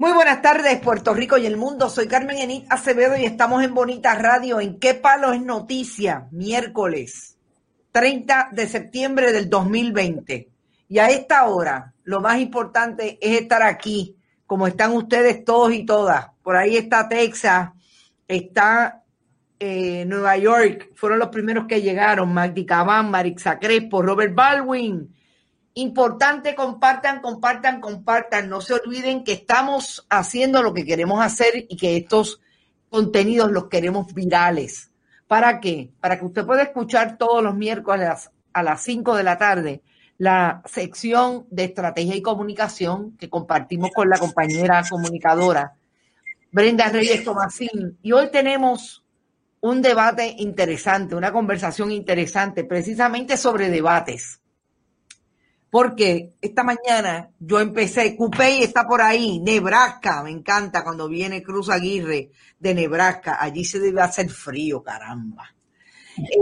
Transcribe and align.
Muy 0.00 0.12
buenas 0.12 0.40
tardes, 0.42 0.78
Puerto 0.78 1.12
Rico 1.12 1.38
y 1.38 1.46
el 1.46 1.56
mundo. 1.56 1.90
Soy 1.90 2.06
Carmen 2.06 2.38
Enit 2.38 2.70
Acevedo 2.70 3.16
y 3.16 3.24
estamos 3.24 3.64
en 3.64 3.74
Bonita 3.74 4.14
Radio. 4.14 4.60
¿En 4.60 4.78
qué 4.78 4.94
palo 4.94 5.32
es 5.32 5.42
noticia? 5.42 6.28
Miércoles 6.30 7.36
30 7.90 8.50
de 8.52 8.68
septiembre 8.68 9.32
del 9.32 9.50
2020. 9.50 10.50
Y 10.88 10.98
a 11.00 11.10
esta 11.10 11.46
hora, 11.46 11.94
lo 12.04 12.20
más 12.20 12.38
importante 12.38 13.18
es 13.20 13.40
estar 13.40 13.60
aquí, 13.64 14.16
como 14.46 14.68
están 14.68 14.92
ustedes 14.92 15.44
todos 15.44 15.72
y 15.72 15.84
todas. 15.84 16.28
Por 16.44 16.54
ahí 16.54 16.76
está 16.76 17.08
Texas, 17.08 17.70
está 18.28 19.02
eh, 19.58 20.04
Nueva 20.04 20.36
York, 20.36 20.92
fueron 20.94 21.18
los 21.18 21.30
primeros 21.30 21.66
que 21.66 21.82
llegaron. 21.82 22.32
Magdi 22.32 22.64
Cabán, 22.64 23.10
Marixa 23.10 23.58
Crespo, 23.58 24.00
Robert 24.00 24.32
Baldwin. 24.32 25.12
Importante, 25.78 26.56
compartan, 26.56 27.20
compartan, 27.20 27.80
compartan. 27.80 28.48
No 28.48 28.60
se 28.60 28.74
olviden 28.74 29.22
que 29.22 29.30
estamos 29.30 30.04
haciendo 30.10 30.60
lo 30.60 30.74
que 30.74 30.84
queremos 30.84 31.24
hacer 31.24 31.66
y 31.68 31.76
que 31.76 31.96
estos 31.96 32.40
contenidos 32.90 33.52
los 33.52 33.68
queremos 33.68 34.12
virales. 34.12 34.90
¿Para 35.28 35.60
qué? 35.60 35.92
Para 36.00 36.18
que 36.18 36.24
usted 36.24 36.44
pueda 36.44 36.64
escuchar 36.64 37.16
todos 37.16 37.44
los 37.44 37.54
miércoles 37.54 38.28
a 38.52 38.62
las 38.64 38.82
5 38.82 39.14
de 39.14 39.22
la 39.22 39.38
tarde 39.38 39.82
la 40.16 40.62
sección 40.64 41.46
de 41.48 41.66
estrategia 41.66 42.16
y 42.16 42.22
comunicación 42.22 43.16
que 43.16 43.30
compartimos 43.30 43.92
con 43.94 44.08
la 44.08 44.18
compañera 44.18 44.82
comunicadora 44.90 45.76
Brenda 46.50 46.88
Reyes 46.88 47.22
Tomasín. 47.22 47.96
Y 48.02 48.10
hoy 48.10 48.32
tenemos 48.32 49.04
un 49.60 49.80
debate 49.80 50.34
interesante, 50.38 51.14
una 51.14 51.32
conversación 51.32 51.92
interesante, 51.92 52.64
precisamente 52.64 53.36
sobre 53.36 53.70
debates 53.70 54.40
porque 55.70 56.32
esta 56.40 56.62
mañana 56.62 57.30
yo 57.38 57.60
empecé, 57.60 58.16
Cupey 58.16 58.62
está 58.62 58.86
por 58.86 59.02
ahí, 59.02 59.40
Nebraska, 59.40 60.22
me 60.22 60.30
encanta 60.30 60.82
cuando 60.82 61.08
viene 61.08 61.42
Cruz 61.42 61.68
Aguirre 61.68 62.30
de 62.58 62.74
Nebraska, 62.74 63.36
allí 63.38 63.64
se 63.64 63.78
debe 63.78 64.00
hacer 64.00 64.30
frío, 64.30 64.82
caramba. 64.82 65.54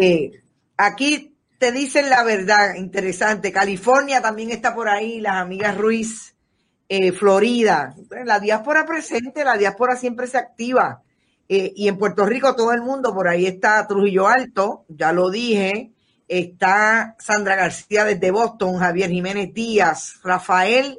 Eh, 0.00 0.42
aquí 0.76 1.36
te 1.58 1.72
dicen 1.72 2.10
la 2.10 2.22
verdad, 2.22 2.74
interesante, 2.74 3.50
California 3.50 4.20
también 4.20 4.50
está 4.50 4.74
por 4.74 4.88
ahí, 4.88 5.20
las 5.20 5.36
amigas 5.36 5.76
Ruiz, 5.76 6.34
eh, 6.88 7.12
Florida, 7.12 7.94
la 8.24 8.38
diáspora 8.40 8.84
presente, 8.84 9.42
la 9.42 9.56
diáspora 9.56 9.96
siempre 9.96 10.26
se 10.26 10.36
activa. 10.36 11.02
Eh, 11.48 11.72
y 11.76 11.88
en 11.88 11.98
Puerto 11.98 12.24
Rico 12.24 12.54
todo 12.54 12.72
el 12.72 12.82
mundo, 12.82 13.14
por 13.14 13.28
ahí 13.28 13.46
está 13.46 13.86
Trujillo 13.86 14.28
Alto, 14.28 14.84
ya 14.88 15.12
lo 15.12 15.30
dije, 15.30 15.93
está 16.28 17.16
Sandra 17.18 17.56
García 17.56 18.04
desde 18.04 18.30
Boston, 18.30 18.78
Javier 18.78 19.10
Jiménez 19.10 19.52
Díaz, 19.52 20.20
Rafael 20.22 20.98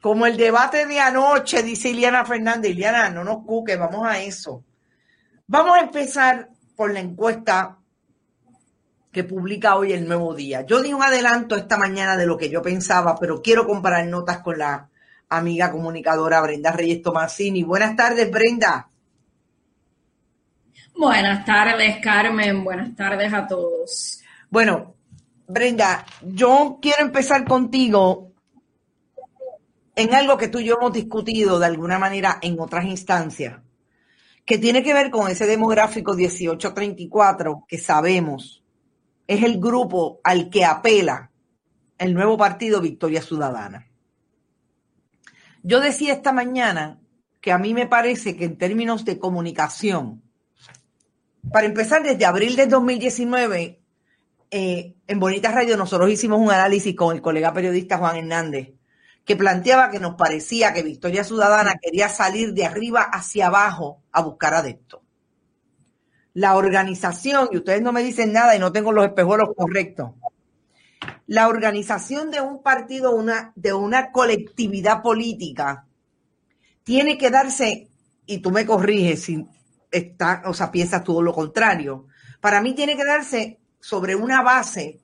como 0.00 0.26
el 0.26 0.36
debate 0.36 0.86
de 0.86 0.98
anoche, 0.98 1.62
dice 1.62 1.90
Iliana 1.90 2.24
Fernández. 2.24 2.72
Iliana, 2.72 3.10
no 3.10 3.24
nos 3.24 3.44
cuque, 3.44 3.76
vamos 3.76 4.06
a 4.06 4.18
eso. 4.20 4.64
Vamos 5.46 5.76
a 5.76 5.80
empezar 5.80 6.48
por 6.76 6.92
la 6.92 7.00
encuesta 7.00 7.76
que 9.12 9.24
publica 9.24 9.76
hoy 9.76 9.92
el 9.92 10.06
Nuevo 10.06 10.34
Día. 10.34 10.64
Yo 10.64 10.80
di 10.80 10.92
un 10.92 11.02
adelanto 11.02 11.56
esta 11.56 11.76
mañana 11.76 12.16
de 12.16 12.26
lo 12.26 12.36
que 12.36 12.48
yo 12.48 12.62
pensaba, 12.62 13.16
pero 13.18 13.42
quiero 13.42 13.66
comparar 13.66 14.06
notas 14.06 14.38
con 14.38 14.58
la 14.58 14.88
amiga 15.28 15.70
comunicadora 15.70 16.40
Brenda 16.40 16.72
Reyes 16.72 17.02
Tomasini. 17.02 17.64
Buenas 17.64 17.96
tardes, 17.96 18.30
Brenda. 18.30 18.88
Buenas 20.96 21.44
tardes, 21.44 21.96
Carmen. 22.02 22.62
Buenas 22.62 22.94
tardes 22.94 23.32
a 23.32 23.46
todos. 23.46 24.22
Bueno, 24.48 24.94
Brenda, 25.46 26.04
yo 26.22 26.78
quiero 26.80 27.02
empezar 27.02 27.44
contigo 27.44 28.29
en 30.00 30.14
algo 30.14 30.38
que 30.38 30.48
tú 30.48 30.60
y 30.60 30.64
yo 30.64 30.76
hemos 30.78 30.92
discutido 30.92 31.58
de 31.58 31.66
alguna 31.66 31.98
manera 31.98 32.38
en 32.40 32.58
otras 32.58 32.86
instancias, 32.86 33.60
que 34.46 34.58
tiene 34.58 34.82
que 34.82 34.94
ver 34.94 35.10
con 35.10 35.30
ese 35.30 35.46
demográfico 35.46 36.14
1834 36.14 37.64
que 37.68 37.78
sabemos 37.78 38.64
es 39.26 39.42
el 39.44 39.60
grupo 39.60 40.20
al 40.24 40.48
que 40.48 40.64
apela 40.64 41.30
el 41.98 42.14
nuevo 42.14 42.36
partido 42.36 42.80
Victoria 42.80 43.20
Ciudadana. 43.20 43.86
Yo 45.62 45.80
decía 45.80 46.14
esta 46.14 46.32
mañana 46.32 46.98
que 47.40 47.52
a 47.52 47.58
mí 47.58 47.74
me 47.74 47.86
parece 47.86 48.36
que 48.36 48.46
en 48.46 48.56
términos 48.56 49.04
de 49.04 49.18
comunicación, 49.18 50.22
para 51.52 51.66
empezar 51.66 52.02
desde 52.02 52.24
abril 52.24 52.56
de 52.56 52.66
2019, 52.66 53.80
eh, 54.50 54.94
en 55.06 55.20
Bonita 55.20 55.52
Radio 55.52 55.76
nosotros 55.76 56.10
hicimos 56.10 56.40
un 56.40 56.50
análisis 56.50 56.96
con 56.96 57.14
el 57.14 57.22
colega 57.22 57.52
periodista 57.52 57.98
Juan 57.98 58.16
Hernández 58.16 58.79
que 59.24 59.36
planteaba 59.36 59.90
que 59.90 60.00
nos 60.00 60.16
parecía 60.16 60.72
que 60.72 60.82
Victoria 60.82 61.24
Ciudadana 61.24 61.74
quería 61.80 62.08
salir 62.08 62.52
de 62.52 62.64
arriba 62.64 63.02
hacia 63.02 63.46
abajo 63.46 64.02
a 64.12 64.22
buscar 64.22 64.54
adeptos. 64.54 65.00
La 66.34 66.56
organización, 66.56 67.48
y 67.52 67.58
ustedes 67.58 67.82
no 67.82 67.92
me 67.92 68.02
dicen 68.02 68.32
nada 68.32 68.56
y 68.56 68.58
no 68.58 68.72
tengo 68.72 68.92
los 68.92 69.04
espejuelos 69.04 69.50
correctos, 69.56 70.12
la 71.26 71.48
organización 71.48 72.30
de 72.30 72.40
un 72.40 72.62
partido, 72.62 73.14
una, 73.14 73.52
de 73.54 73.72
una 73.72 74.10
colectividad 74.10 75.02
política, 75.02 75.86
tiene 76.82 77.16
que 77.18 77.30
darse, 77.30 77.88
y 78.26 78.38
tú 78.38 78.50
me 78.50 78.66
corriges 78.66 79.22
si 79.22 79.46
está, 79.90 80.42
o 80.46 80.54
sea, 80.54 80.72
piensas 80.72 81.04
todo 81.04 81.22
lo 81.22 81.32
contrario, 81.32 82.06
para 82.40 82.60
mí 82.60 82.74
tiene 82.74 82.96
que 82.96 83.04
darse 83.04 83.60
sobre 83.78 84.16
una 84.16 84.42
base 84.42 85.00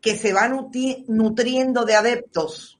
que 0.00 0.16
se 0.16 0.32
va 0.32 0.48
nutriendo 0.48 1.84
de 1.84 1.94
adeptos 1.94 2.79